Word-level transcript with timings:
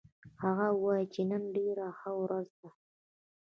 هغه 0.41 0.67
وایي 0.83 1.05
چې 1.13 1.21
نن 1.29 1.43
ډېره 1.55 1.87
ښه 1.99 2.11
ورځ 2.21 2.47
ده 2.59 2.69